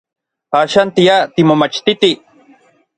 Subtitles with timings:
[0.59, 2.11] Axan tia timomachtiti.